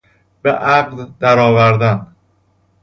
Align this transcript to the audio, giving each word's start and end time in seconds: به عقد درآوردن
به 0.41 0.51
عقد 0.51 1.09
درآوردن 1.19 2.15